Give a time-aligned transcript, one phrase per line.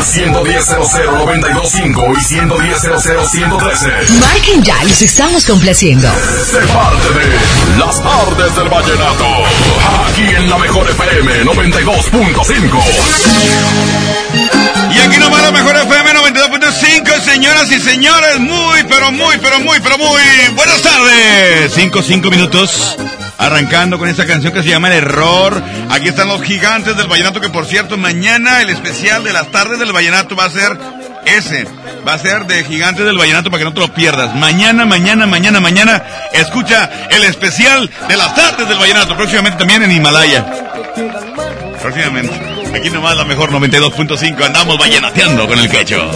[0.00, 4.08] Al 110.00.925 y 110.00.113.
[4.18, 6.10] Marquen ya, los estamos complaciendo.
[6.50, 7.38] Se parte de
[7.78, 9.26] Las tardes del vallenato.
[10.08, 12.82] Aquí en la mejor FM 92.5.
[14.90, 19.80] Y aquí nomás la mejor FM 92.5, señoras y señores, muy, pero muy, pero muy,
[19.80, 20.22] pero muy
[20.54, 21.74] buenas tardes.
[21.74, 22.96] Cinco, cinco minutos.
[23.40, 25.62] Arrancando con esta canción que se llama El Error.
[25.88, 29.78] Aquí están los gigantes del vallenato, que por cierto, mañana el especial de las tardes
[29.78, 30.76] del vallenato va a ser
[31.24, 31.66] ese.
[32.06, 34.34] Va a ser de gigantes del vallenato para que no te lo pierdas.
[34.36, 36.02] Mañana, mañana, mañana, mañana,
[36.34, 39.16] escucha el especial de las tardes del vallenato.
[39.16, 40.44] Próximamente también en Himalaya.
[41.80, 42.38] Próximamente.
[42.74, 44.44] Aquí nomás la mejor 92.5.
[44.44, 46.10] Andamos vallenateando con el quecho.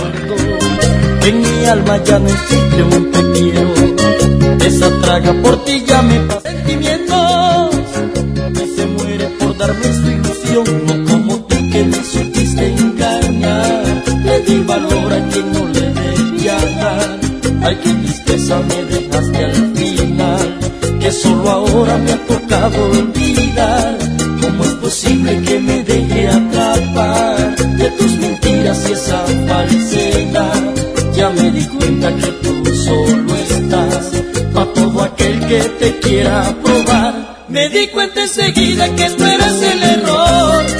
[1.22, 3.24] En mi alma ya no existe un te.
[4.66, 6.50] Esa traga por ti ya me pasa
[10.54, 14.04] No como tú que me supiste engañar.
[14.24, 17.18] Le di valor a quien no le debía dar.
[17.60, 20.58] Ay, qué tristeza me dejaste al final.
[21.00, 23.98] Que solo ahora me ha tocado olvidar.
[24.42, 30.62] ¿Cómo es posible que me deje atrapar de tus mentiras y esa falsedad?
[31.16, 34.22] Ya me di cuenta que tú solo estás
[34.54, 37.44] pa' todo aquel que te quiera probar.
[37.48, 40.03] Me di cuenta enseguida que tú eras el error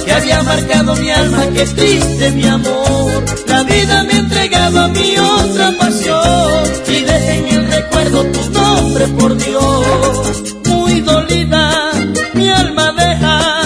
[0.05, 3.25] que había marcado mi alma, que triste mi amor.
[3.47, 9.37] La vida me entregaba mi otra pasión y dejé en el recuerdo tu nombre, por
[9.37, 10.55] Dios.
[10.67, 11.92] Muy dolida,
[12.34, 13.62] mi alma deja,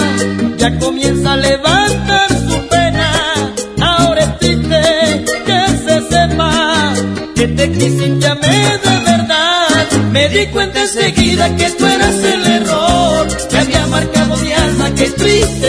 [0.57, 3.11] ya comienza a levantar su pena.
[3.81, 6.93] Ahora es triste que se sepa
[7.35, 9.87] que te quise y te amé de verdad.
[10.11, 12.48] Me di cuenta enseguida que tú eras el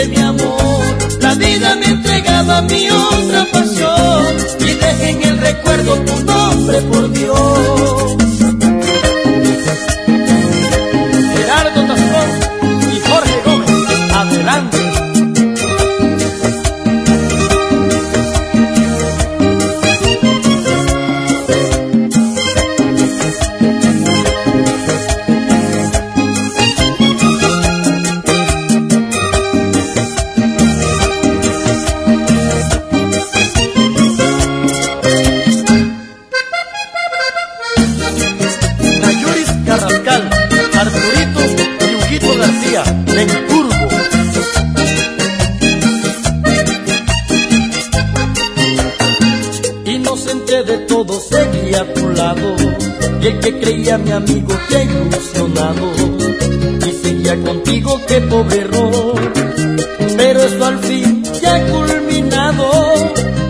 [0.09, 0.97] mi amor.
[1.19, 7.11] La vida me entregaba mi otra pasión y dejé en el recuerdo tu nombre, por
[7.11, 8.20] Dios.
[53.39, 55.91] Que creía mi amigo ha ilusionado
[56.87, 59.15] y seguía contigo qué pobre error.
[60.17, 62.71] Pero esto al fin ya ha culminado.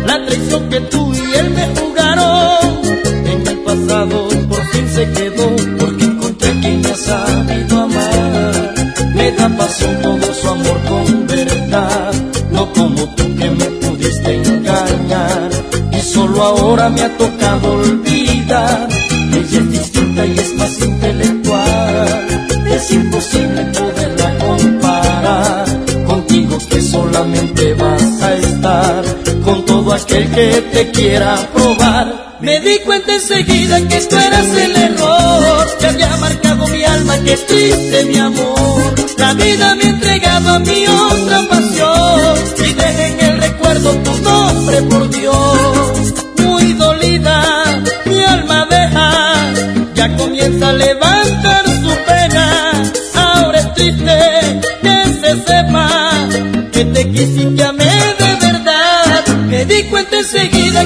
[0.05, 2.81] La traición que tú y él me jugaron
[3.25, 5.55] en el pasado por fin se quedó.
[5.79, 8.73] Porque encontré quien me ha sabido amar.
[9.15, 12.13] Me da pasión todo su amor con verdad.
[12.51, 15.49] No como tú que me pudiste engañar.
[15.91, 18.87] Y solo ahora me ha tocado olvidar
[19.33, 22.31] ella es distinta y es más intelectual
[22.73, 25.65] es imposible poderla comparar
[26.05, 29.03] contigo que solamente vas a estar
[29.43, 32.37] con todo aquel que te quiera probar.
[32.41, 37.37] Me di cuenta enseguida que tú eras el error que había marcado mi alma, que
[37.37, 38.95] triste mi amor.
[39.17, 41.60] La vida me entregaba mi otra pasión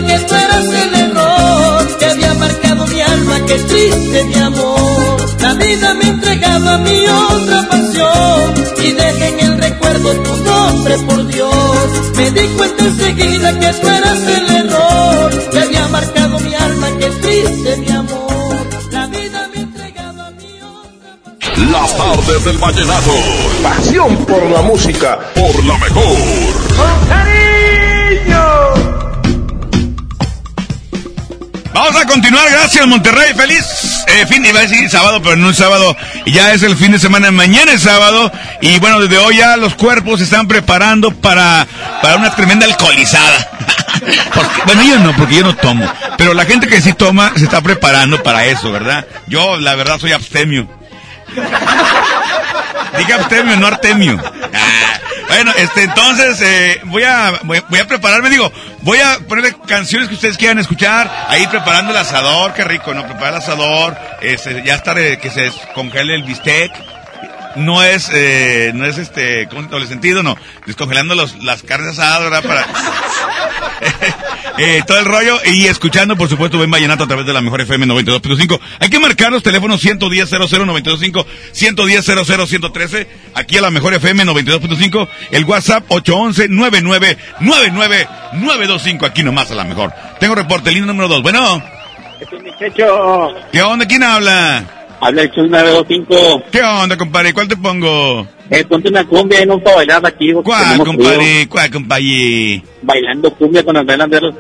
[0.04, 5.18] que tú eras el error que había marcado mi alma, que triste mi amor.
[5.40, 8.54] La vida me entregaba mi otra pasión
[8.84, 11.88] y dejé en el recuerdo tu nombre, por Dios.
[12.16, 17.08] Me di cuenta enseguida que tú eras el error que había marcado mi alma, que
[17.08, 18.56] triste mi amor.
[18.92, 21.72] La vida me entregaba mi otra pasión.
[21.72, 23.12] Las tardes del vallenato.
[23.64, 25.20] Pasión por la música.
[25.36, 26.45] Por la mejor.
[31.86, 33.64] Vamos a continuar, gracias Monterrey, feliz
[34.08, 35.96] eh, fin, iba a decir sábado, pero no es sábado,
[36.26, 39.76] ya es el fin de semana, mañana es sábado, y bueno, desde hoy ya los
[39.76, 41.68] cuerpos se están preparando para,
[42.02, 43.52] para una tremenda alcoholizada.
[44.66, 45.88] bueno, yo no, porque yo no tomo,
[46.18, 49.06] pero la gente que sí toma se está preparando para eso, ¿verdad?
[49.28, 50.68] Yo, la verdad, soy abstemio.
[52.98, 54.20] Dije abstemio, no artemio.
[54.54, 58.52] Ah, bueno, este, entonces, eh, voy a, voy, a prepararme, digo,
[58.86, 63.04] voy a ponerle canciones que ustedes quieran escuchar, ahí preparando el asador, qué rico, ¿no?
[63.04, 66.72] Preparar el asador, este, ya está que se congele el bistec,
[67.56, 70.22] no es, eh, no es este, ¿cómo doble sentido?
[70.22, 70.38] No,
[70.68, 72.44] descongelando los, las carnes asadas, ¿verdad?
[72.44, 72.66] Para,
[74.58, 77.62] eh, todo el rollo y escuchando, por supuesto, buen vallenato a través de la mejor
[77.62, 78.60] FM 92.5.
[78.80, 80.48] Hay que marcar los teléfonos 110 00
[81.52, 89.06] 110 00 113, aquí a la mejor FM 92.5, el WhatsApp 811 99 99 925,
[89.06, 89.92] aquí nomás a la mejor.
[90.20, 91.22] Tengo reporte, línea número 2.
[91.22, 91.62] Bueno.
[93.52, 93.86] ¿Qué onda?
[93.86, 94.85] ¿Quién habla?
[95.06, 96.44] Habla el Chus 925.
[96.52, 97.32] ¿Qué onda, compadre?
[97.32, 98.28] ¿Cuál te pongo?
[98.50, 100.34] Eh, ponte una cumbia y no para bailar aquí.
[100.34, 101.48] ¿Cuál, compadre?
[101.48, 102.64] ¿Cuál, compadre?
[102.82, 104.34] Bailando cumbia con Andrés Landero.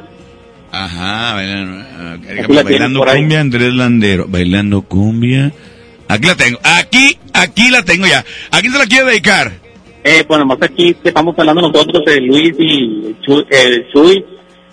[0.71, 4.25] Ajá, bailando, bailando cumbia, Andrés Landero.
[4.27, 5.51] Bailando cumbia.
[6.07, 6.59] Aquí la tengo.
[6.63, 8.25] Aquí, aquí la tengo ya.
[8.50, 9.51] ¿A quién se la quiere dedicar?
[10.03, 13.15] Eh, pues nomás aquí estamos hablando nosotros, el Luis y
[13.51, 14.25] el Chuy,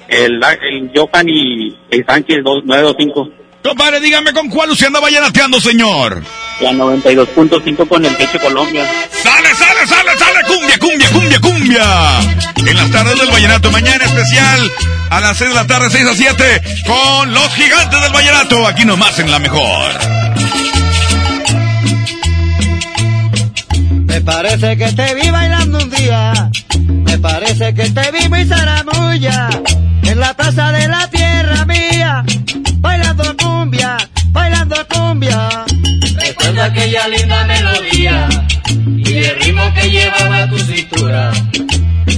[0.08, 3.41] el, el Johan y el Sánchez 925.
[3.62, 6.22] Compadre, dígame con cuál usted anda vallenateando, señor.
[6.60, 8.84] La 92.5 con el Techo Colombia.
[9.22, 10.40] ¡Sale, sale, sale, sale!
[10.46, 12.20] ¡Cumbia, cumbia, cumbia, cumbia!
[12.66, 14.70] En las tardes del vallenato, mañana especial,
[15.10, 18.84] a las 6 de la tarde, 6 a 7, con los gigantes del vallenato, aquí
[18.84, 19.92] nomás en la mejor.
[24.12, 29.48] Me parece que te vi bailando un día, me parece que te vi muy zaramulla,
[30.02, 32.22] en la plaza de la tierra mía
[32.76, 35.64] bailando cumbia, bailando cumbia.
[36.20, 38.28] Recuerdo aquella linda melodía
[38.98, 41.32] y el ritmo que llevaba tu cintura.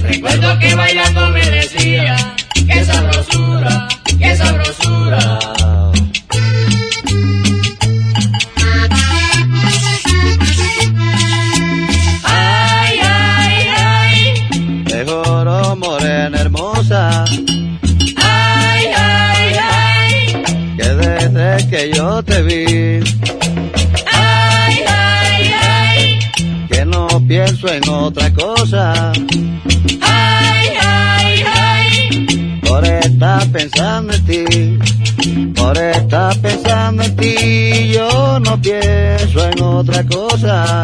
[0.03, 2.17] Recuerdo que bailando me decía,
[2.67, 3.87] qué sabrosura,
[4.19, 5.39] qué sabrosura.
[21.69, 22.99] Que yo te vi.
[24.11, 26.19] Ay, ay, ay.
[26.69, 29.11] Que no pienso en otra cosa.
[30.01, 32.59] Ay, ay, ay.
[32.61, 34.79] Por estar pensando en ti.
[35.55, 37.91] Por estar pensando en ti.
[37.93, 40.83] Yo no pienso en otra cosa.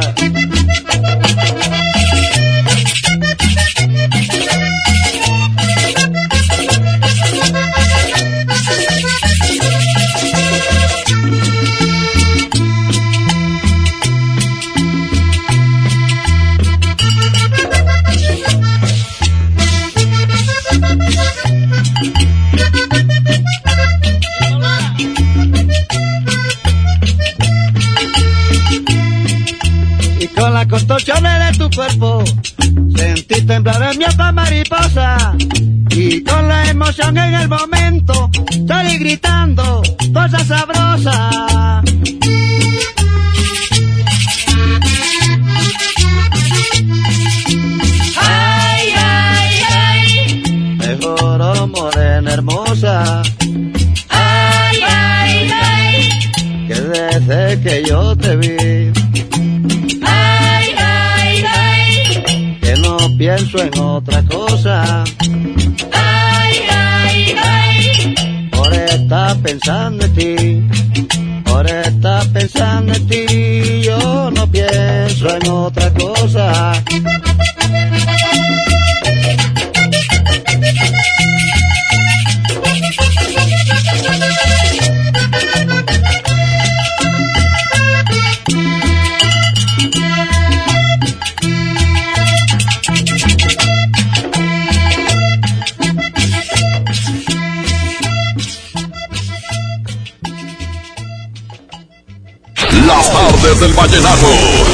[103.72, 104.28] Desde el vallenato.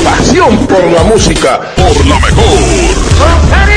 [0.04, 1.60] Pasión por la música.
[1.76, 3.77] Por la mejor.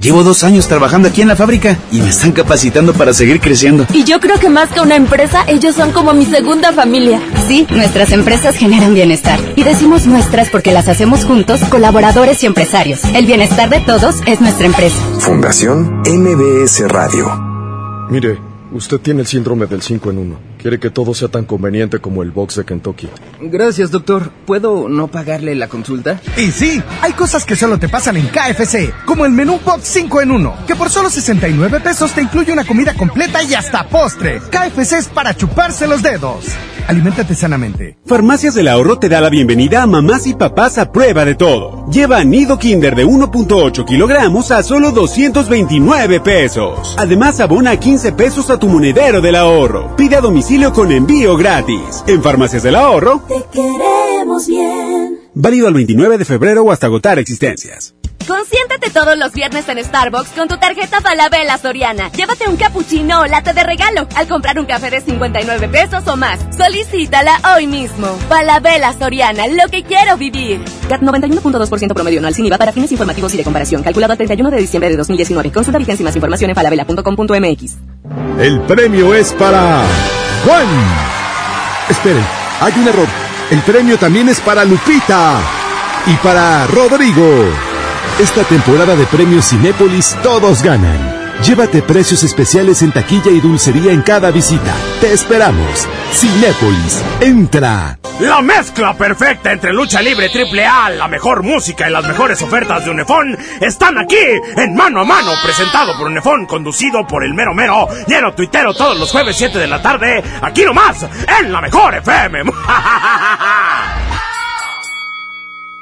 [0.00, 3.86] Llevo dos años trabajando aquí en la fábrica y me están capacitando para seguir creciendo.
[3.92, 7.20] Y yo creo que más que una empresa, ellos son como mi segunda familia.
[7.46, 9.38] Sí, nuestras empresas generan bienestar.
[9.56, 13.04] Y decimos nuestras porque las hacemos juntos, colaboradores y empresarios.
[13.14, 14.96] El bienestar de todos es nuestra empresa.
[15.18, 17.28] Fundación MBS Radio.
[18.10, 18.38] Mire,
[18.72, 20.47] usted tiene el síndrome del 5 en 1.
[20.58, 23.08] Quiere que todo sea tan conveniente como el box de Kentucky.
[23.40, 24.30] Gracias, doctor.
[24.44, 26.20] ¿Puedo no pagarle la consulta?
[26.36, 30.22] Y sí, hay cosas que solo te pasan en KFC, como el menú box 5
[30.22, 34.40] en 1, que por solo 69 pesos te incluye una comida completa y hasta postre.
[34.50, 36.46] KFC es para chuparse los dedos.
[36.88, 37.98] Aliméntate sanamente.
[38.06, 41.86] Farmacias del Ahorro te da la bienvenida a mamás y papás a prueba de todo.
[41.90, 46.96] Lleva nido Kinder de 1.8 kilogramos a solo 229 pesos.
[46.98, 49.94] Además, abona 15 pesos a tu monedero del ahorro.
[49.96, 52.02] Pide a domicilio con envío gratis.
[52.06, 53.22] En Farmacias del Ahorro.
[53.28, 55.18] Te queremos bien.
[55.34, 57.97] Válido al 29 de febrero o hasta agotar existencias.
[58.28, 62.12] Consiéntate todos los viernes en Starbucks con tu tarjeta Falabella Soriana.
[62.12, 66.14] Llévate un cappuccino o latte de regalo al comprar un café de 59 pesos o
[66.14, 66.38] más.
[66.54, 68.06] Solicítala hoy mismo.
[68.28, 70.62] Falabella Soriana, lo que quiero vivir.
[70.90, 73.82] CAT 91.2% promedio anual sin IVA para fines informativos y de comparación.
[73.82, 75.50] Calculado al 31 de diciembre de 2019.
[75.50, 77.76] Consulta vigencia y más información en falabella.com.mx.
[78.40, 79.84] El premio es para
[80.44, 80.66] Juan.
[81.88, 82.24] Esperen,
[82.60, 83.06] hay un error.
[83.50, 85.40] El premio también es para Lupita
[86.06, 87.67] y para Rodrigo.
[88.18, 91.38] Esta temporada de premios Cinépolis todos ganan.
[91.44, 94.74] Llévate precios especiales en taquilla y dulcería en cada visita.
[95.00, 95.86] Te esperamos.
[96.12, 97.96] Cinépolis, entra.
[98.18, 102.84] La mezcla perfecta entre lucha libre triple A, la mejor música y las mejores ofertas
[102.84, 104.16] de Unefón están aquí
[104.56, 108.98] en Mano a Mano, presentado por Unefón, conducido por el mero mero, lleno tuitero todos
[108.98, 111.06] los jueves 7 de la tarde, aquí nomás,
[111.40, 112.42] en la mejor FM.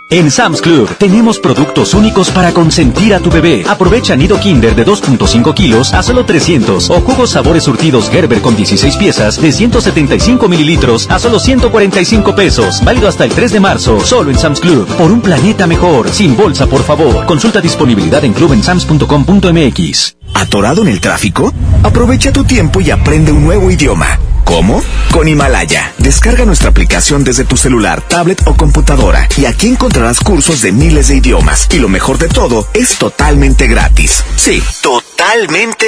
[0.08, 3.64] En Sam's Club tenemos productos únicos para consentir a tu bebé.
[3.68, 8.54] Aprovecha nido Kinder de 2.5 kilos a solo 300 o jugos sabores surtidos Gerber con
[8.54, 12.84] 16 piezas de 175 mililitros a solo 145 pesos.
[12.84, 14.86] Válido hasta el 3 de marzo, solo en Sam's Club.
[14.96, 17.26] Por un planeta mejor, sin bolsa por favor.
[17.26, 20.16] Consulta disponibilidad en clubensams.com.mx.
[20.34, 21.52] ¿Atorado en el tráfico?
[21.82, 24.20] Aprovecha tu tiempo y aprende un nuevo idioma.
[24.46, 24.80] ¿Cómo?
[25.10, 25.92] Con Himalaya.
[25.98, 31.08] Descarga nuestra aplicación desde tu celular, tablet o computadora y aquí encontrarás cursos de miles
[31.08, 31.68] de idiomas.
[31.72, 34.24] Y lo mejor de todo, es totalmente gratis.
[34.36, 35.05] Sí, totalmente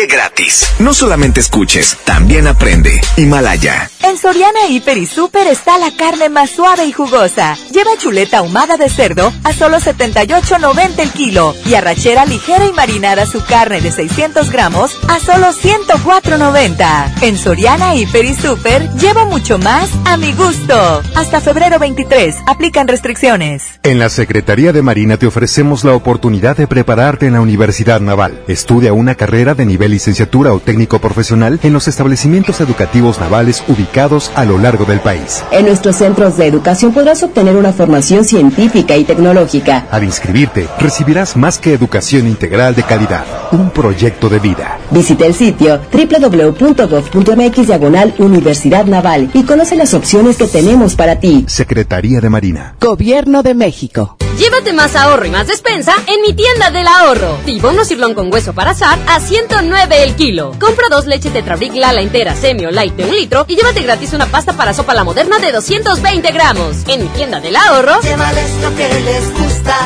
[0.09, 0.69] gratis.
[0.79, 3.01] No solamente escuches, también aprende.
[3.17, 3.91] Himalaya.
[4.03, 7.57] En Soriana Hiper y Super está la carne más suave y jugosa.
[7.73, 13.27] Lleva chuleta ahumada de cerdo a solo 78.90 el kilo y arrachera ligera y marinada
[13.27, 17.23] su carne de 600 gramos a solo 104.90.
[17.23, 21.03] En Soriana Hiper y Super llevo mucho más a mi gusto.
[21.17, 22.37] Hasta febrero 23.
[22.47, 23.65] Aplican restricciones.
[23.83, 28.43] En la Secretaría de Marina te ofrecemos la oportunidad de prepararte en la Universidad Naval.
[28.47, 34.33] Estudia una carrera de nivel licenciatura o técnico profesional en los establecimientos educativos navales ubicados
[34.35, 35.45] a lo largo del país.
[35.53, 39.87] En nuestros centros de educación podrás obtener una formación científica y tecnológica.
[39.93, 44.81] Al inscribirte, recibirás más que educación integral de calidad, un proyecto de vida.
[44.91, 51.45] Visita el sitio www.gov.mx diagonal Universidad Naval y conoce las opciones que tenemos para ti.
[51.47, 52.75] Secretaría de Marina.
[52.81, 54.17] Gobierno de México.
[54.39, 57.39] Llévate más ahorro y más despensa en mi tienda del ahorro.
[57.45, 60.53] Tibono cirlón con hueso para asar a 109 el kilo.
[60.61, 64.13] Compra dos leches Tetrabric Lala entera, semi o light de un litro y llévate gratis
[64.13, 66.77] una pasta para sopa la moderna de 220 gramos.
[66.89, 68.01] En mi tienda del ahorro.
[68.03, 69.77] Llévales lo que les gusta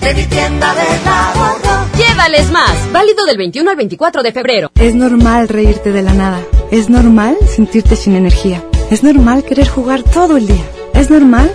[0.00, 1.86] de mi tienda del ahorro.
[1.96, 2.92] Llévales más.
[2.92, 4.70] Válido del 21 al 24 de febrero.
[4.74, 6.40] Es normal reírte de la nada.
[6.70, 8.64] Es normal sentirte sin energía.
[8.90, 10.64] Es normal querer jugar todo el día.
[10.94, 11.54] Es normal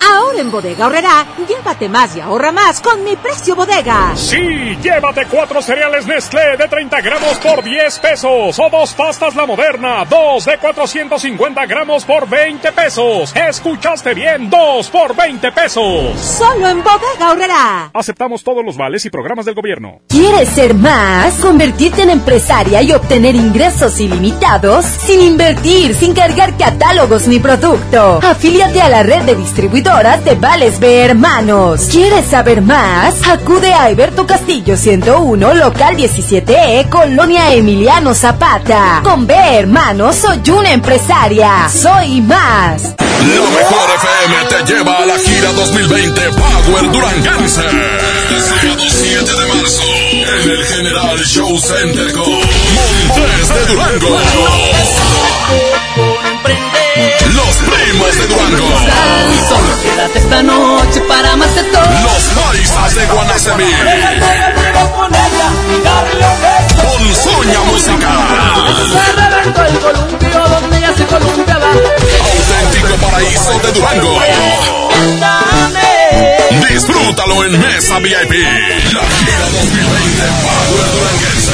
[0.00, 4.12] Ahora en Bodega Horrera, llévate más y ahorra más con mi precio bodega.
[4.14, 9.46] Sí, llévate cuatro cereales Nestlé de 30 gramos por 10 pesos o dos pastas La
[9.46, 13.34] Moderna, dos de 450 gramos por 20 pesos.
[13.34, 16.20] Escuchaste bien, dos por 20 pesos.
[16.20, 17.90] Solo en Bodega Horrera.
[17.94, 20.00] Aceptamos todos los vales y programas del gobierno.
[20.08, 21.34] ¿Quieres ser más?
[21.36, 28.20] Convertirte en empresaria y obtener ingresos ilimitados sin invertir, sin cargar catálogos ni producto.
[28.22, 31.86] Afíliate a la red de distribuidores de Vales B Hermanos.
[31.88, 33.14] ¿Quieres saber más?
[33.28, 39.02] Acude a Alberto Castillo 101, local 17E, Colonia Emiliano Zapata.
[39.04, 41.68] Con B Hermanos soy una empresaria.
[41.68, 42.96] Soy más.
[42.98, 47.62] La mejor FM te lleva a la gira 2020 Power Duranguense.
[47.62, 49.82] Sábado 7 de marzo.
[50.42, 54.18] En el General Show Center con Montes de Durango.
[57.94, 58.68] De Durango.
[59.48, 61.80] Solo quédate esta noche para más de todo.
[61.80, 63.72] Los paisas de Guanacemí.
[66.76, 68.18] Con Soña Musical.
[69.68, 71.68] el columpio donde ya se columpiaba.
[71.70, 74.18] Auténtico paraíso de Durango.
[76.68, 78.32] Disfrútalo en Mesa VIP.
[78.92, 81.52] La gira 2020 Power Duranguense.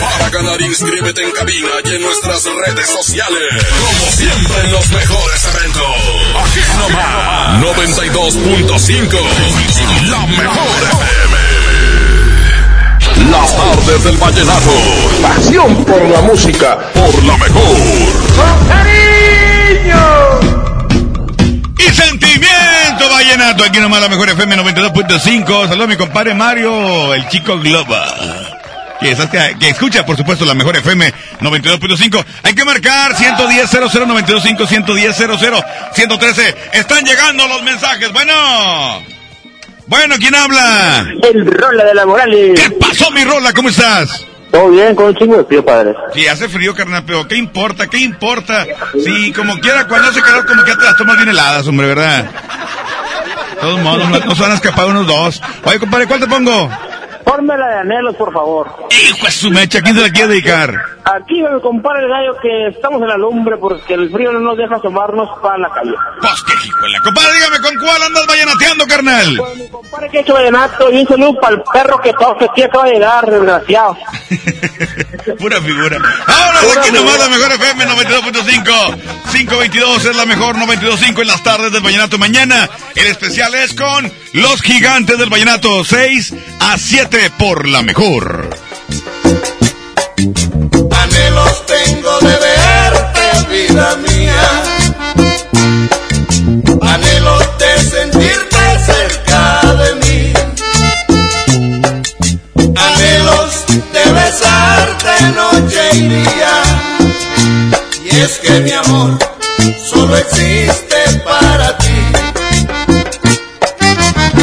[0.00, 3.48] Para ganar, inscríbete en cabina y en nuestras redes sociales.
[3.80, 5.84] Como siempre los mejores eventos.
[6.44, 7.62] Aquí nomás.
[7.62, 9.18] 92.5.
[10.10, 11.54] La mejor FM.
[13.30, 14.72] Las tardes del vallenato.
[15.22, 16.78] Pasión por la música.
[16.92, 17.76] Por la mejor.
[18.36, 20.53] ¡Con cariño!
[23.24, 23.64] Vallenato.
[23.64, 25.68] Aquí nomás la mejor FM 92.5.
[25.68, 28.04] Saludos a mi compadre Mario, el chico Globa.
[29.00, 29.16] Que,
[29.58, 32.24] que, escucha, por supuesto, la mejor FM 92.5.
[32.42, 36.54] Hay que marcar 110 00 925 110 00 113.
[36.74, 38.12] Están llegando los mensajes.
[38.12, 38.32] Bueno.
[39.86, 41.06] Bueno, ¿quién habla?
[41.22, 42.60] El Rola de la Morales.
[42.60, 43.52] ¿Qué pasó, mi Rola?
[43.52, 44.26] ¿Cómo estás?
[44.50, 45.94] Todo bien, con un chingo de frío, padre.
[46.14, 47.88] Sí, hace frío, carnal, pero ¿qué importa?
[47.88, 48.64] ¿Qué importa?
[49.04, 52.30] Sí, como quiera, cuando hace calor, como que te las tomas bien heladas, hombre, ¿verdad?
[53.64, 55.40] Todos modos, no se van a escapar unos dos.
[55.64, 56.68] Oye, compadre, ¿cuál te pongo?
[57.24, 58.70] Fórmela de anhelos, por favor.
[58.90, 60.93] Hijo de su mecha, ¿quién se la quiere dedicar?
[61.04, 64.56] Aquí me compara el gallo que estamos en la lumbre porque el frío no nos
[64.56, 65.92] deja asomarnos para la calle.
[66.20, 69.36] Pues qué hijo de la compadre, dígame, ¿con cuál andas vallenateando, carnal?
[69.36, 72.36] Pues mi compadre que ha hecho vallenato y un saludo para el perro que todo
[72.38, 73.96] que aquí acaba de llegar, desgraciado.
[75.38, 75.98] Pura figura.
[76.26, 78.96] Ahora aquí nomás la mejor FM 92.5.
[79.32, 82.16] 522 es la mejor 92.5 en las tardes del vallenato.
[82.16, 88.63] Mañana el especial es con los gigantes del vallenato 6 a 7 por la mejor.
[91.66, 94.42] Tengo de verte, vida mía.
[96.82, 100.32] Anhelos de sentirte cerca de mí.
[102.76, 106.62] Anhelos de besarte noche y día.
[108.04, 109.18] Y es que mi amor
[109.90, 112.00] solo existe para ti.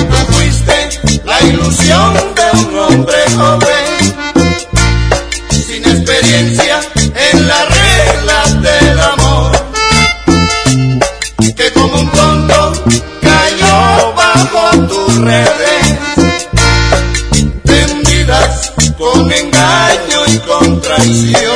[0.09, 2.30] Tú fuiste la ilusión
[15.21, 16.47] bajo tus redes,
[17.63, 21.50] tendidas con engaño y con traición.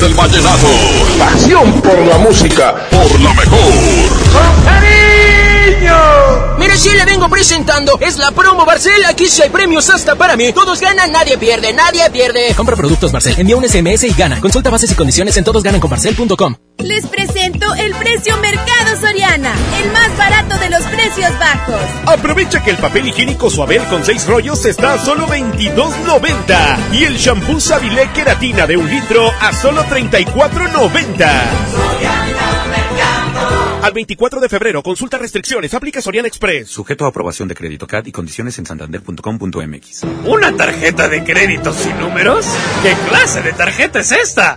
[0.00, 0.66] Del vallenato.
[1.18, 2.74] Pasión por la música.
[2.90, 4.83] Por la mejor.
[6.84, 7.98] Si le vengo presentando.
[7.98, 9.06] Es la promo Barcel.
[9.06, 10.52] Aquí sí hay premios hasta para mí.
[10.52, 12.52] Todos ganan, nadie pierde, nadie pierde.
[12.54, 13.36] Compra productos Barcel.
[13.38, 14.38] Envía un SMS y gana.
[14.38, 16.56] Consulta bases y condiciones en todosgananconbarcel.com.
[16.80, 19.54] Les presento el precio Mercado Soriana.
[19.82, 21.80] El más barato de los precios bajos.
[22.04, 26.92] Aprovecha que el papel higiénico Suabel con 6 rollos está a solo 22.90.
[26.92, 32.03] Y el shampoo Sabilé Queratina de un litro a solo 34.90.
[33.84, 36.70] Al 24 de febrero, consulta restricciones, aplica Soriana Express.
[36.70, 40.04] Sujeto a aprobación de crédito CAD y condiciones en santander.com.mx.
[40.24, 42.46] ¿Una tarjeta de crédito sin números?
[42.82, 44.56] ¿Qué clase de tarjeta es esta?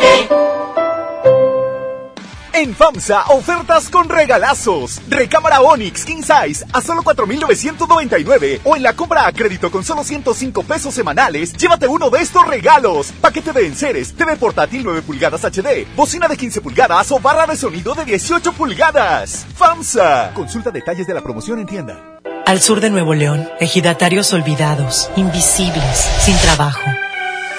[2.53, 5.01] En FAMSA, ofertas con regalazos.
[5.07, 8.61] Recámara Onix King Size a solo 4,999.
[8.65, 12.45] O en la compra a crédito con solo 105 pesos semanales, llévate uno de estos
[12.45, 13.13] regalos.
[13.21, 17.55] Paquete de enseres, TV portátil 9 pulgadas HD, bocina de 15 pulgadas o barra de
[17.55, 19.45] sonido de 18 pulgadas.
[19.55, 20.33] FAMSA.
[20.33, 22.19] Consulta detalles de la promoción en tienda.
[22.45, 26.81] Al sur de Nuevo León, ejidatarios olvidados, invisibles, sin trabajo.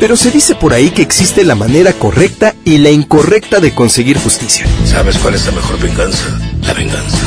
[0.00, 4.18] pero se dice por ahí que existe la manera correcta y la incorrecta de conseguir
[4.18, 4.66] justicia.
[4.84, 6.24] ¿Sabes cuál es la mejor venganza?
[6.62, 7.18] La venganza.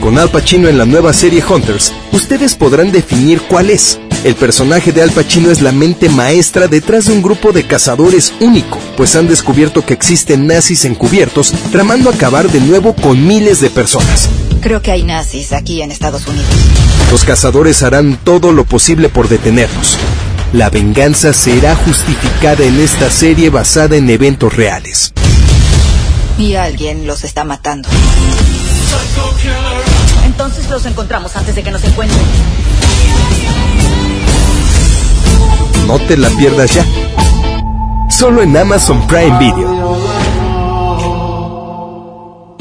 [0.00, 4.00] Con Al Pacino en la nueva serie Hunters, ustedes podrán definir cuál es.
[4.24, 8.32] El personaje de Al Pacino es la mente maestra detrás de un grupo de cazadores
[8.40, 13.70] único, pues han descubierto que existen nazis encubiertos tramando acabar de nuevo con miles de
[13.70, 14.28] personas.
[14.60, 16.48] Creo que hay nazis aquí en Estados Unidos.
[17.10, 19.98] Los cazadores harán todo lo posible por detenerlos.
[20.52, 25.14] La venganza será justificada en esta serie basada en eventos reales.
[26.36, 27.88] Y alguien los está matando.
[30.26, 32.20] Entonces los encontramos antes de que nos encuentren.
[35.86, 36.84] No te la pierdas ya.
[38.10, 40.11] Solo en Amazon Prime Video.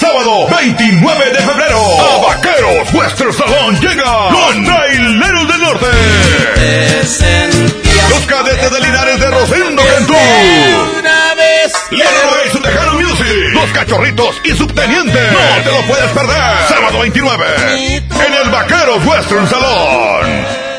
[0.00, 5.86] Sábado 29 de febrero, a Vaqueros Western Salón llega los Traileros del Norte.
[8.08, 10.14] Los cadetes de Linares de Rosendo Cantú.
[11.90, 13.26] Leonardo y su Tejano Music.
[13.52, 15.20] Los cachorritos y subteniente.
[15.20, 16.68] No te lo puedes perder.
[16.68, 20.69] Sábado 29 en el Vaqueros Western Salón.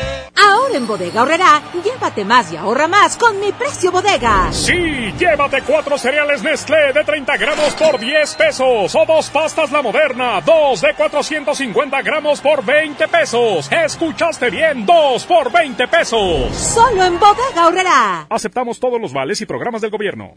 [0.74, 4.50] En Bodega Horrera, llévate más y ahorra más con mi precio bodega.
[4.52, 9.82] Sí, llévate cuatro cereales Nestlé de 30 gramos por 10 pesos o dos pastas La
[9.82, 13.70] Moderna, dos de 450 gramos por 20 pesos.
[13.70, 14.86] ¿Escuchaste bien?
[14.86, 16.56] Dos por 20 pesos.
[16.56, 18.26] Solo en Bodega Horrera.
[18.30, 20.36] Aceptamos todos los vales y programas del gobierno.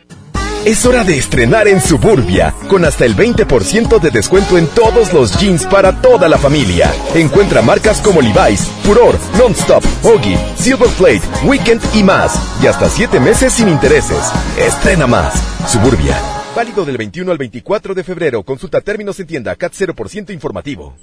[0.63, 5.35] Es hora de estrenar en Suburbia, con hasta el 20% de descuento en todos los
[5.39, 6.93] jeans para toda la familia.
[7.15, 12.39] Encuentra marcas como Levi's, Furor, Nonstop, Silver Silverplate, Weekend y más.
[12.61, 14.31] Y hasta 7 meses sin intereses.
[14.55, 15.33] Estrena más.
[15.67, 16.15] Suburbia.
[16.55, 18.43] Válido del 21 al 24 de febrero.
[18.43, 20.93] Consulta términos en tienda CAT 0% informativo.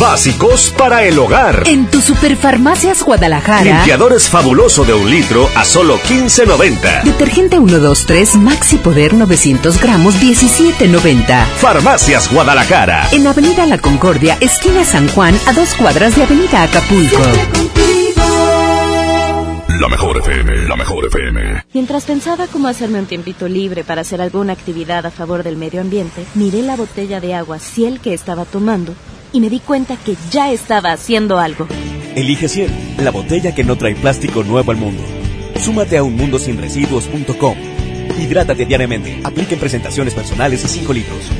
[0.00, 1.62] Básicos para el hogar.
[1.66, 3.62] En tu Superfarmacias Guadalajara.
[3.64, 7.02] Limpiadores fabuloso de un litro a solo 15.90.
[7.04, 11.46] Detergente 123 Maxi Poder 900 gramos 17.90.
[11.56, 13.08] Farmacias Guadalajara.
[13.12, 17.22] En Avenida La Concordia, esquina San Juan, a dos cuadras de Avenida Acapulco.
[19.80, 21.64] La mejor FM, la mejor FM.
[21.72, 25.80] Mientras pensaba cómo hacerme un tiempito libre para hacer alguna actividad a favor del medio
[25.80, 28.94] ambiente, miré la botella de agua Ciel que estaba tomando
[29.32, 31.66] y me di cuenta que ya estaba haciendo algo.
[32.14, 35.02] Elige Ciel, la botella que no trae plástico nuevo al mundo.
[35.58, 37.56] Súmate a unmundosinresiduos.com.
[38.18, 39.20] Hidrátate diariamente.
[39.24, 41.30] Apliquen presentaciones personales y 5 litros.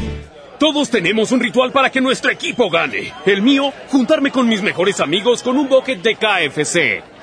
[0.58, 3.12] Todos tenemos un ritual para que nuestro equipo gane.
[3.26, 7.15] El mío, juntarme con mis mejores amigos con un bucket de KFC.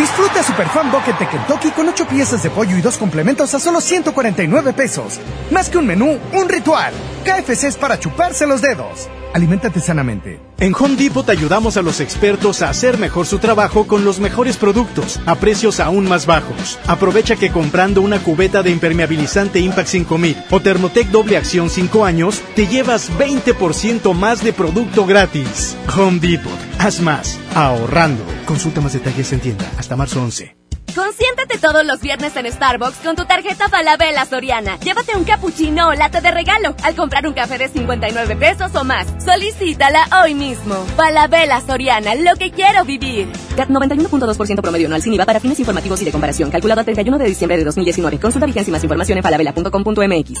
[0.00, 3.82] Disfruta Superfan Bucket de Kentucky con 8 piezas de pollo y dos complementos a solo
[3.82, 5.20] 149 pesos.
[5.50, 6.94] Más que un menú, un ritual.
[7.22, 9.10] KFC es para chuparse los dedos.
[9.32, 10.40] Aliméntate sanamente.
[10.58, 14.20] En Home Depot te ayudamos a los expertos a hacer mejor su trabajo con los
[14.20, 16.78] mejores productos a precios aún más bajos.
[16.86, 22.42] Aprovecha que comprando una cubeta de impermeabilizante Impact 5000 o Thermotec doble acción 5 años,
[22.54, 25.76] te llevas 20% más de producto gratis.
[25.96, 26.52] Home Depot.
[26.78, 27.38] Haz más.
[27.54, 28.24] Ahorrando.
[28.46, 30.59] Consulta más detalles en tienda hasta marzo 11.
[30.94, 34.78] Consiéntate todos los viernes en Starbucks con tu tarjeta Falabella Soriana.
[34.80, 38.84] Llévate un cappuccino o lata de regalo al comprar un café de 59 pesos o
[38.84, 39.06] más.
[39.24, 40.74] Solicítala hoy mismo.
[40.96, 43.28] Falabella Soriana, lo que quiero vivir.
[43.56, 46.50] CAT 91.2% promedio anual sin IVA para fines informativos y de comparación.
[46.50, 48.18] Calculado el 31 de diciembre de 2019.
[48.18, 50.40] Consulta vigencia y más información en falabella.com.mx.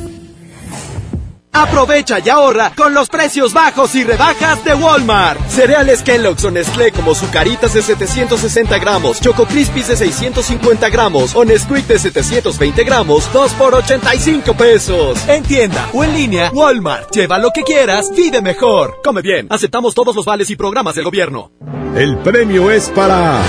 [1.53, 5.39] Aprovecha y ahorra con los precios bajos y rebajas de Walmart.
[5.49, 11.43] Cereales Kellogg's o Nestlé como Zucaritas de 760 gramos, Choco Crispies de 650 gramos o
[11.43, 15.19] Nesquik de 720 gramos, 2 por 85 pesos.
[15.27, 17.11] En tienda o en línea, Walmart.
[17.11, 18.99] Lleva lo que quieras, vive mejor.
[19.03, 21.51] Come bien, aceptamos todos los vales y programas del gobierno.
[21.95, 23.41] El premio es para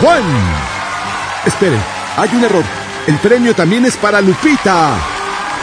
[0.00, 0.22] Juan.
[1.44, 1.76] Espere,
[2.16, 2.64] hay un error.
[3.06, 4.96] El premio también es para Lupita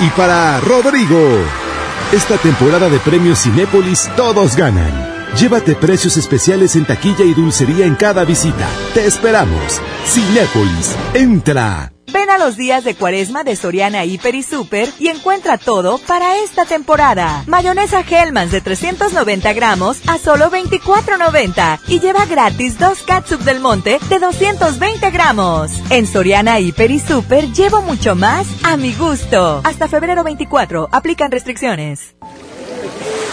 [0.01, 1.68] y para Rodrigo.
[2.11, 5.18] Esta temporada de premios Cinépolis todos ganan.
[5.37, 8.67] Llévate precios especiales en taquilla y dulcería en cada visita.
[8.93, 9.79] Te esperamos.
[10.05, 11.91] Cinépolis, entra.
[12.11, 16.37] Ven a los días de cuaresma de Soriana Hiper y Super y encuentra todo para
[16.37, 17.43] esta temporada.
[17.45, 23.99] Mayonesa Hellmann's de 390 gramos a solo 24.90 y lleva gratis dos catsup del monte
[24.09, 25.71] de 220 gramos.
[25.91, 29.61] En Soriana Hiper y Super llevo mucho más a mi gusto.
[29.63, 32.15] Hasta febrero 24, aplican restricciones.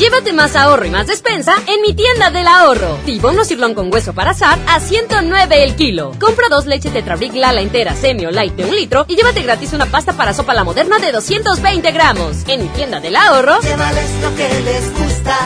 [0.00, 2.96] Llévate más ahorro y más despensa en mi tienda del ahorro.
[3.04, 6.12] Tibono sirlón con hueso para asar a 109 el kilo.
[6.18, 9.74] Compra dos leches Tetrabric Lala entera, semi o light de un litro y llévate gratis
[9.74, 12.48] una pasta para sopa la moderna de 220 gramos.
[12.48, 13.60] En mi tienda del ahorro.
[13.60, 15.36] Llévales lo que les gusta.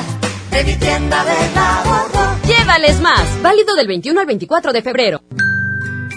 [0.52, 2.36] En mi tienda del ahorro.
[2.46, 3.42] Llévales más.
[3.42, 5.20] Válido del 21 al 24 de febrero.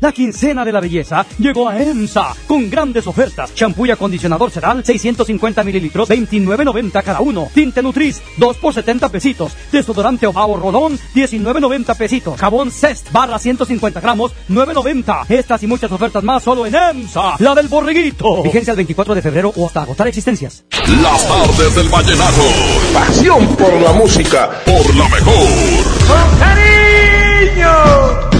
[0.00, 3.54] La quincena de la belleza llegó a EMSA con grandes ofertas.
[3.54, 7.48] Champú y acondicionador Sedal, 650 mililitros, 29.90 cada uno.
[7.52, 9.52] Tinte Nutris, 2 por 70 pesitos.
[9.72, 12.38] Desodorante Obao Rolón, 19.90 pesitos.
[12.38, 15.30] Jabón Cest, barra 150 gramos, 9.90.
[15.30, 17.36] Estas y muchas ofertas más solo en EMSA.
[17.40, 18.42] La del borreguito.
[18.42, 20.64] Vigencia el 24 de febrero o hasta agotar existencias.
[21.02, 22.42] Las tardes del vallenato.
[22.94, 25.48] Pasión por la música, por la mejor.
[26.06, 28.37] ¡Con cariño!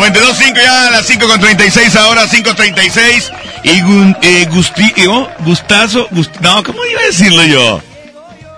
[0.00, 3.32] 92.5 ya a las 5.36 ahora, 5.36.
[3.64, 3.82] Y
[4.22, 7.82] eh, Gusti, eh, oh, Gustazo, Gust- no, ¿cómo iba a decirlo yo?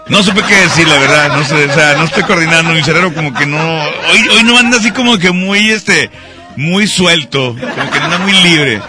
[0.09, 3.15] No supe qué decir, la verdad, no sé, o sea, no estoy coordinando, mi cerebro
[3.15, 6.11] como que no, hoy, hoy no anda así como que muy, este,
[6.57, 8.83] muy suelto, como que anda muy libre,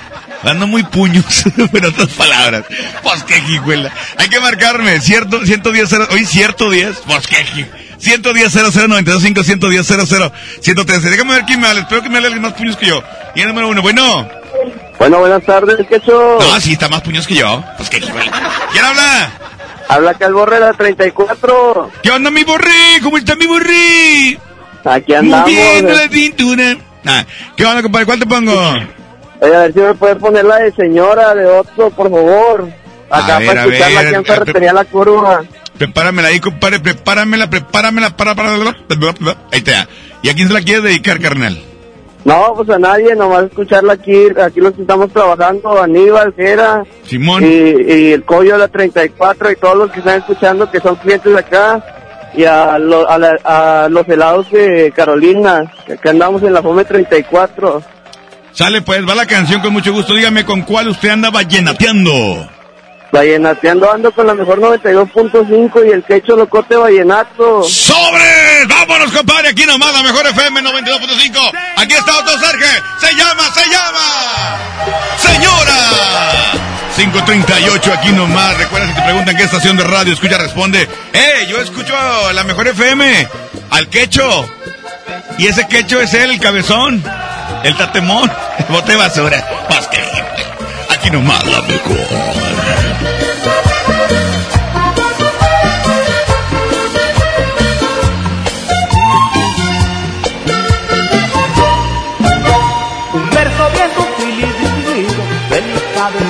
[0.43, 2.63] ando muy puños, en otras palabras,
[3.03, 3.35] pues qué
[4.17, 7.27] hay que marcarme, cierto, 110, cero- hoy cierto 10, pues
[8.01, 12.27] 110 00 925 110 00 113, déjame ver quién me habla, espero que me hable
[12.27, 13.01] alguien más puños que yo,
[13.35, 14.27] y el número uno, bueno,
[14.99, 16.37] Bueno, buenas tardes, Quecho.
[16.39, 19.31] no, sí, está más puños que yo, pues qué ¿quién habla?
[19.87, 21.91] Habla acá el Borrera 34.
[22.01, 23.01] ¿Qué onda, mi borré?
[23.03, 24.39] ¿Cómo está mi borré?
[24.85, 25.49] Aquí andamos.
[25.49, 25.95] Moviendo eh.
[25.95, 26.77] la cintura.
[27.05, 27.25] Ah,
[27.57, 28.05] ¿Qué onda, compadre?
[28.05, 28.53] ¿Cuál te pongo?
[29.41, 32.69] Oye, a ver si me puedes poner la de señora de Otto, por favor.
[33.09, 35.41] Acá A ver, para a escucharla ver, aquí en Ferretería La Curva.
[35.77, 36.79] Prepáramela ahí, compadre.
[36.79, 38.15] Prepáramela, prepáramela.
[38.15, 38.71] Para, para, para,
[39.51, 39.87] Ahí está.
[40.21, 41.59] ¿Y a quién se la quieres dedicar, carnal?
[42.23, 44.15] No, pues a nadie, nomás escucharla aquí.
[44.39, 46.83] Aquí los que estamos trabajando, Aníbal, Gera.
[47.07, 47.43] Simón.
[47.43, 50.95] Y, y el Coyo de la 34 y todos los que están escuchando que son
[50.97, 51.83] clientes de acá.
[52.35, 56.61] Y a, lo- a, la- a los helados de Carolina, que acá andamos en la
[56.61, 57.81] FOME 34.
[58.53, 60.13] Sale, pues, va la canción con mucho gusto.
[60.13, 62.47] Dígame con cuál usted anda vallenateando.
[63.11, 67.63] Vallenateando ando con la mejor 92.5 y el quecho locote vallenato.
[67.63, 68.67] ¡Sobres!
[68.69, 69.49] ¡Vámonos, compadre!
[69.49, 71.51] Aquí nomás, la mejor FM 92.5.
[71.75, 72.81] Aquí está Otto Serge.
[72.99, 74.57] ¡Se llama, se llama!
[75.17, 76.61] ¡Señora!
[76.95, 78.57] 538 aquí nomás.
[78.57, 80.87] Recuerda si te preguntan qué estación de radio escucha, responde.
[81.13, 81.47] ¡Eh!
[81.49, 81.93] Yo escucho
[82.33, 83.27] la mejor FM.
[83.71, 84.49] Al quecho.
[85.37, 87.03] Y ese quecho es el cabezón.
[87.63, 88.31] El tatemón.
[88.59, 89.45] El bote basura.
[89.69, 90.10] Gente.
[91.01, 91.97] Aquí nomás la mejor.
[103.13, 106.29] Un verso sutil y dividido, delicado y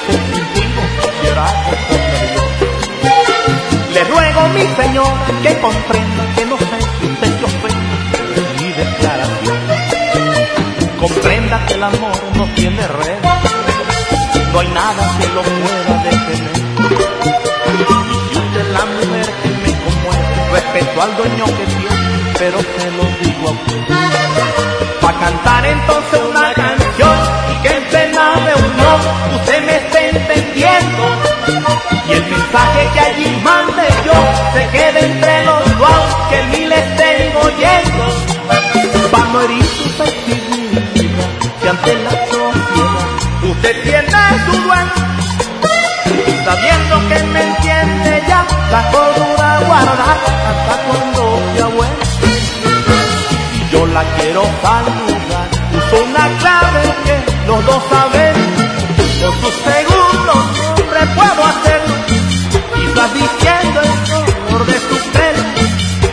[1.11, 2.43] quisiera componer yo.
[3.93, 7.95] Le ruego, mi señor, que comprenda que no sé si usted se ofende
[8.35, 9.59] de mi declaración.
[10.97, 13.30] Comprenda que el amor no tiene red,
[14.51, 16.61] no hay nada que lo pueda detener.
[18.59, 23.47] Es la mujer que me conmueve, respeto al dueño que tiene, pero se lo digo
[23.47, 23.81] a usted.
[25.01, 27.17] Pa' cantar entonces una canción
[27.51, 28.99] y que en plena reunión
[29.35, 31.03] usted me esté entendiendo
[32.07, 34.13] y el mensaje que allí mande yo
[34.53, 38.03] se quede entre los dos que mil estén oyendo
[39.11, 41.29] pa' no herir su sensibilidad
[41.85, 42.40] de la sociedad.
[43.63, 44.09] Usted tiene
[44.45, 44.91] su dueño,
[46.43, 50.17] sabiendo que me entiende ya, la cordura guardada
[50.49, 51.95] hasta cuando sea bueno.
[53.53, 55.47] Y yo la quiero saludar,
[55.77, 58.51] uso una clave que los dos sabemos,
[59.21, 60.41] por sus segundos
[60.75, 61.95] siempre puedo hacerlo,
[62.73, 65.43] quizás diciendo el color de su pelo,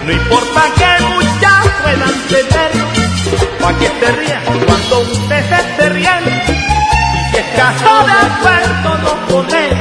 [0.04, 2.86] no importa que muchas puedan tenerlo,
[3.58, 6.67] pa' que rían cuando usted se esté riendo,
[7.58, 9.77] caso de acuerdo nos ponemos.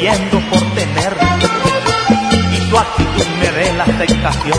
[0.00, 1.20] Por tenerlo,
[2.52, 4.58] y su actitud me dé la aceptación,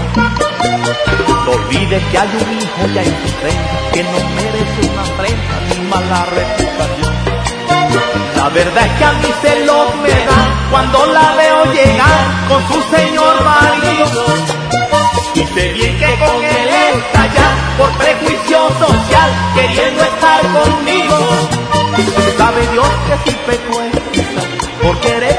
[1.45, 5.59] no olvide que hay un hijo ya en su seno que no merece una afrenta
[5.67, 7.13] ni mala reputación.
[8.35, 12.95] La verdad es que a mí celos me da cuando la veo llegar con su
[12.95, 14.25] señor marido.
[15.33, 21.17] Y sé bien que con él está ya por prejuicio social queriendo estar conmigo.
[22.37, 23.81] Sabe Dios que si peco
[24.81, 25.30] por querer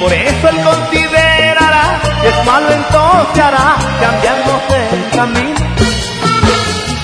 [0.00, 5.60] por eso él considerará que es malo entonces hará cambiándose el camino.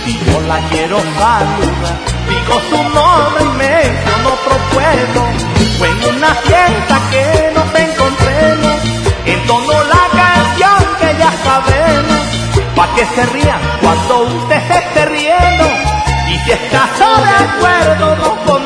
[0.04, 1.46] Si yo la quiero saludar,
[2.28, 5.22] digo su nombre y menciono otro pueblo.
[5.78, 8.76] Fue en una fiesta que nos encontremos,
[9.26, 12.22] entonó la canción que ya sabemos,
[12.74, 15.64] pa' que se rían cuando usted se esté riendo,
[16.28, 18.65] y si estás de acuerdo nos ponemos.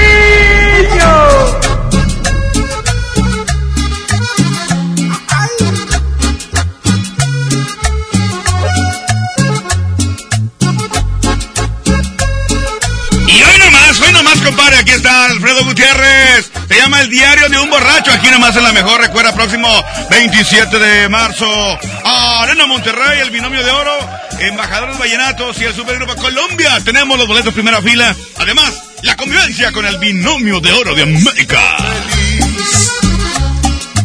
[17.11, 18.09] Diario de un Borracho.
[18.11, 19.01] Aquí nomás en la mejor.
[19.01, 19.67] Recuerda, próximo
[20.09, 21.45] 27 de marzo.
[22.05, 23.91] Arena Monterrey, el binomio de oro.
[24.39, 26.79] Embajadores Vallenatos y el Supergrupo Colombia.
[26.85, 28.15] Tenemos los boletos primera fila.
[28.37, 31.59] Además, la convivencia con el binomio de oro de América.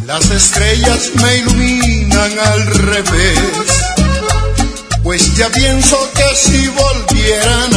[0.05, 3.39] Las estrellas me iluminan al revés,
[5.03, 7.69] pues ya pienso que si volviera a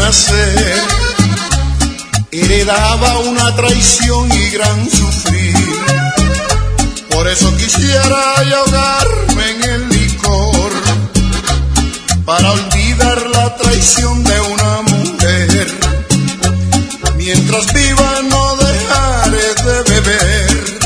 [2.42, 5.56] heredaba una traición y gran sufrir.
[7.10, 10.72] Por eso quisiera ahogarme en el licor,
[12.26, 15.68] para olvidar la traición de una mujer.
[17.18, 20.80] Mientras viva no dejaré de beber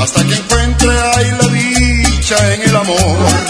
[0.00, 3.41] hasta que encuentre ahí la dicha en el amor.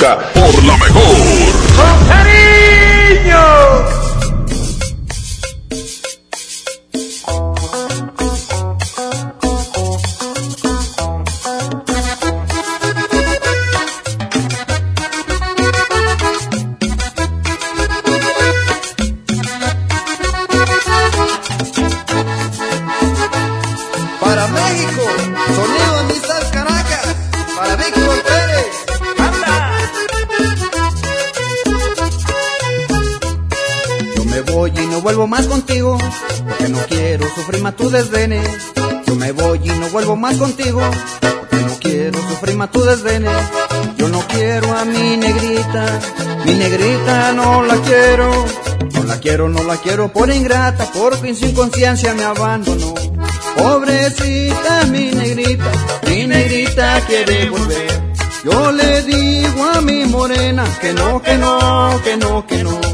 [0.00, 0.29] La
[35.10, 35.98] vuelvo más contigo,
[36.46, 38.48] porque no quiero sufrir más tu desdenes.
[39.08, 40.80] Yo me voy y no vuelvo más contigo,
[41.20, 43.32] porque no quiero sufrir más tu desdenes.
[43.96, 46.00] Yo no quiero a mi negrita,
[46.44, 48.30] mi negrita no la quiero.
[48.92, 52.94] No la quiero, no la quiero por ingrata, porque en sin conciencia me abandonó.
[53.56, 55.72] Pobrecita mi negrita,
[56.06, 58.00] mi negrita quiere volver.
[58.44, 62.89] Yo le digo a mi morena que no, que no, que no, que no.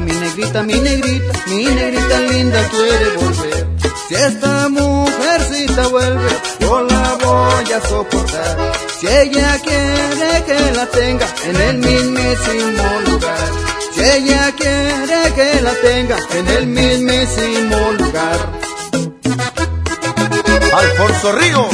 [0.00, 3.66] Mi negrita, mi negrita, mi negrita, linda quiere volver.
[4.08, 6.28] Si esta mujercita vuelve,
[6.58, 8.72] yo la voy a soportar.
[8.98, 13.48] Si ella quiere que la tenga en el mismísimo lugar.
[13.94, 18.38] Si ella quiere que la tenga en el mismísimo lugar.
[20.72, 21.68] Alfonso Ríos,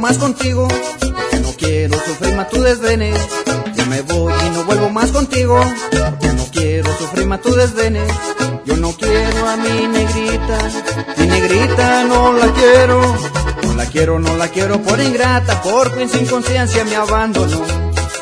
[0.00, 0.66] más contigo,
[0.98, 3.14] porque no quiero sufrir más tu desdenes.
[3.76, 8.10] Yo me voy y no vuelvo más contigo, porque no quiero sufrir más tu desdenes.
[8.64, 10.58] Yo no quiero a mi negrita,
[11.18, 13.00] mi negrita no la quiero.
[13.62, 17.62] No la quiero, no la quiero por ingrata, porque sin conciencia me abandonó.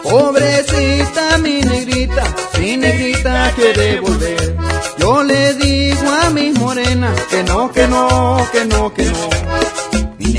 [0.02, 2.24] Pobrecita mi negrita,
[2.58, 4.56] mi negrita quiere volver.
[4.98, 9.77] Yo le digo a mi morena que no, que no, que no, que no.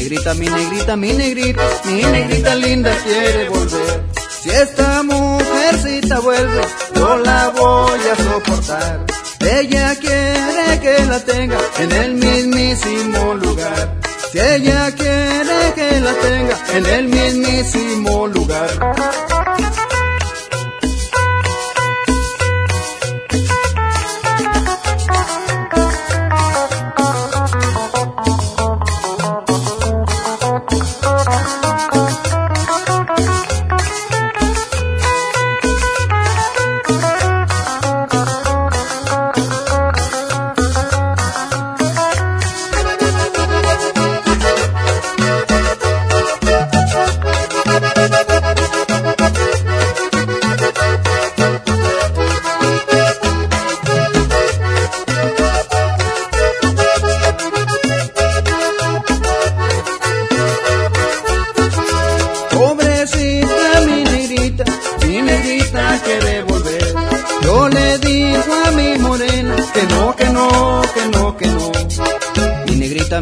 [0.10, 4.04] Negrita, mi negrita, mi negrita, mi negrita linda quiere volver.
[4.42, 6.62] Si esta mujercita vuelve,
[6.96, 9.06] yo la voy a soportar.
[9.40, 14.00] Ella quiere que la tenga en el mismísimo lugar.
[14.32, 18.70] Si ella quiere que la tenga en el mismísimo lugar.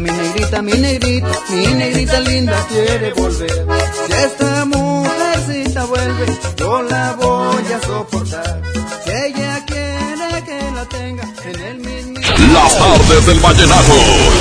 [0.00, 3.66] mi negrita, mi negrita, mi negrita linda quiere volver.
[4.06, 6.26] Si esta mujercita vuelve,
[6.56, 8.62] yo la voy a soportar.
[9.04, 12.14] Si ella quiere que la la tenga en el mismo.
[12.52, 13.94] Las tardes del vallenato.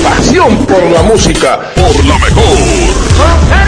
[0.03, 1.59] Pasión por la música.
[1.75, 3.66] Por la mejor.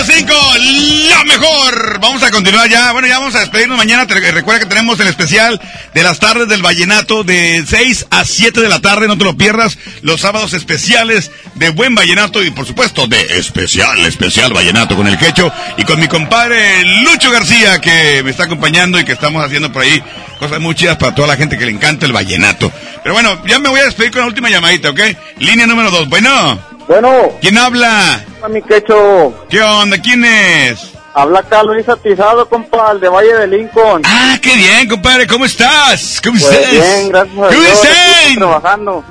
[0.00, 2.00] 92.5, la mejor.
[2.00, 2.92] Vamos a continuar ya.
[2.92, 4.06] Bueno, ya vamos a despedirnos mañana.
[4.06, 5.60] Te recuerda que tenemos el especial
[5.92, 9.08] de las tardes del vallenato de 6 a 7 de la tarde.
[9.08, 9.76] No te lo pierdas.
[10.00, 15.18] Los sábados especiales de buen vallenato y por supuesto de especial, especial vallenato con el
[15.18, 19.70] quecho y con mi compadre Lucho García que me está acompañando y que estamos haciendo
[19.70, 20.02] por ahí
[20.38, 22.72] cosas muy chidas para toda la gente que le encanta el vallenato.
[23.02, 25.00] Pero bueno, ya me voy a despedir con la última llamadita, ¿ok?
[25.40, 26.08] Línea número 2.
[26.08, 26.58] Bueno.
[26.88, 27.38] Bueno.
[27.42, 28.24] ¿Quién habla?
[28.48, 29.46] Mi quecho.
[29.48, 29.98] ¿Qué onda?
[30.00, 30.92] ¿Quién es?
[31.12, 34.02] Habla Carlos Atizado, compa, de Valle de Lincoln.
[34.06, 35.26] Ah, qué bien, compadre.
[35.26, 36.20] ¿Cómo estás?
[36.22, 36.70] ¿Cómo pues estás?
[36.70, 38.34] bien, gracias a ¿Cómo estás?
[38.36, 39.04] Trabajando.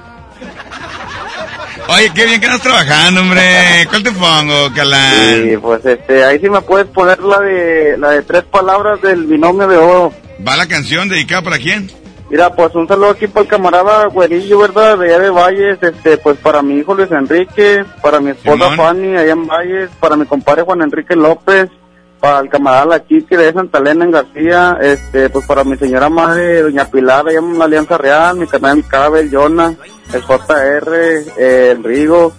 [1.89, 3.88] Oye, qué bien que estás trabajando, hombre.
[3.89, 5.43] ¿Cuál te pongo, Calán?
[5.43, 9.25] Sí, pues este, ahí sí me puedes poner la de, la de tres palabras del
[9.25, 10.13] binomio de oro.
[10.47, 11.91] ¿Va la canción dedicada para quién?
[12.30, 14.99] Mira, pues un saludo aquí para el camarada Güerillo, ¿verdad?
[14.99, 18.75] De allá de Valles, este, pues para mi hijo Luis Enrique, para mi esposa.
[18.75, 21.69] Fanny allá en Valles, para mi compadre Juan Enrique López,
[22.19, 26.09] para el camarada La Chiqui de Santa Elena en García, este, pues para mi señora
[26.09, 29.73] madre, doña Pilar, allá en la Alianza Real, mi canal Cabel, Jonah,
[30.13, 30.93] el JR,
[31.38, 32.34] eh, el Rigo,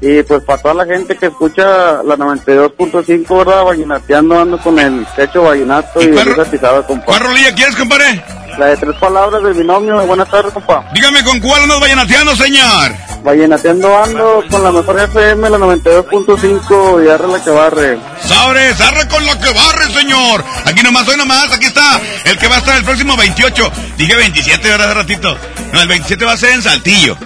[0.00, 3.64] y pues para toda la gente que escucha la 92.5, ¿verdad?
[3.64, 7.06] Vallenateando, ando con el techo vallenato y, cuál el atizado, compa.
[7.06, 8.24] ¿Cuál rolilla quieres, compadre?
[8.58, 10.06] La de tres palabras del binomio.
[10.06, 10.84] Buenas tardes, compa.
[10.92, 12.94] Dígame con cuál andas vallenateando, señor.
[13.24, 17.98] Vallenateando ando con la mejor FM, la 92.5 y arre la que barre.
[18.22, 20.44] Sabres, arre con lo que barre, señor.
[20.66, 22.00] Aquí nomás, hoy nomás, aquí está.
[22.24, 23.72] El que va a estar el próximo 28.
[23.96, 24.86] Dije 27, ¿verdad?
[24.90, 25.36] Hace ratito.
[25.72, 27.16] No, el 27 va a ser en Saltillo.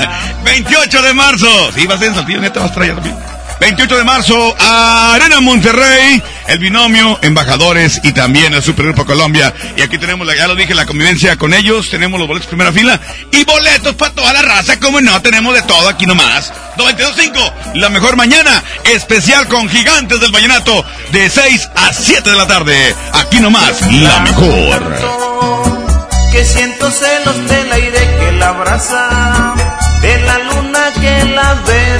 [0.44, 1.72] 28 de marzo.
[1.72, 3.27] Sí, va a ser en Saltillo, neta, vas a traer también.
[3.60, 9.52] 28 de marzo, Arena Monterrey, el binomio, embajadores y también el Supergrupo Colombia.
[9.76, 11.90] Y aquí tenemos, la, ya lo dije, la convivencia con ellos.
[11.90, 13.00] Tenemos los boletos primera fila
[13.32, 14.78] y boletos para toda la raza.
[14.78, 16.52] Como no, tenemos de todo aquí nomás.
[16.76, 22.46] 92.5, la mejor mañana, especial con Gigantes del Vallenato, de 6 a 7 de la
[22.46, 22.94] tarde.
[23.12, 25.28] Aquí nomás, la mejor.
[26.32, 29.54] que siento celos del aire que la abraza,
[30.00, 31.98] de la luna que la ve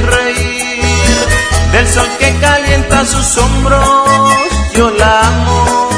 [1.78, 4.34] del sol que calienta sus hombros,
[4.74, 5.88] yo la amo.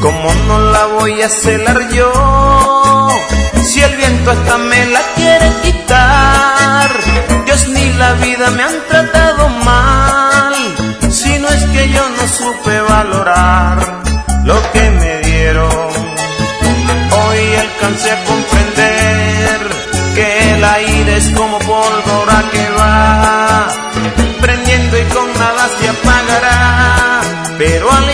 [0.00, 3.08] ¿Cómo no la voy a celar yo?
[3.68, 6.90] Si el viento hasta me la quiere quitar,
[7.46, 10.54] Dios ni la vida me han tratado mal,
[11.08, 13.76] si no es que yo no supe valorar
[14.44, 15.88] lo que me dieron.
[17.20, 19.60] Hoy alcancé a comprender
[20.16, 22.73] que el aire es como pólvora que
[24.40, 27.20] prendiendo y con nada se apagará,
[27.58, 28.13] pero al